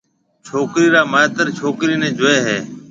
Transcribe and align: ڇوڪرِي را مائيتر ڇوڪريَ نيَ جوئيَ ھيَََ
ڇوڪرِي 0.45 0.87
را 0.93 1.01
مائيتر 1.11 1.45
ڇوڪريَ 1.57 1.95
نيَ 2.01 2.09
جوئيَ 2.17 2.37
ھيَََ 2.47 2.57